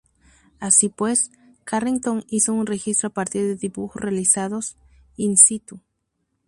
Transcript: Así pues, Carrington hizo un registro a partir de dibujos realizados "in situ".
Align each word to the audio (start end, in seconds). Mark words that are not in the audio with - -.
Así 0.59 0.89
pues, 0.89 1.29
Carrington 1.63 2.25
hizo 2.27 2.55
un 2.55 2.65
registro 2.65 3.09
a 3.09 3.13
partir 3.13 3.43
de 3.43 3.53
dibujos 3.55 4.01
realizados 4.01 4.75
"in 5.15 5.37
situ". 5.37 5.79